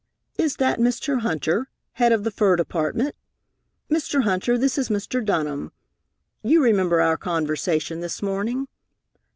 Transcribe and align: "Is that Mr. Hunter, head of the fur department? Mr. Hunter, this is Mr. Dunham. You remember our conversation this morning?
"Is 0.35 0.55
that 0.55 0.79
Mr. 0.79 1.19
Hunter, 1.19 1.69
head 1.91 2.11
of 2.11 2.23
the 2.23 2.31
fur 2.31 2.55
department? 2.55 3.13
Mr. 3.87 4.23
Hunter, 4.23 4.57
this 4.57 4.79
is 4.79 4.89
Mr. 4.89 5.23
Dunham. 5.23 5.71
You 6.41 6.63
remember 6.63 7.01
our 7.01 7.17
conversation 7.17 7.99
this 7.99 8.19
morning? 8.23 8.67